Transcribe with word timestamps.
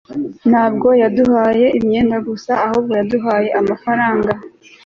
ntabwo 0.49 0.87
yaduhaye 1.01 1.65
imyenda 1.79 2.17
gusa 2.27 2.51
ahubwo 2.65 2.91
yaduhaye 2.99 3.49
amafaranga 3.59 4.31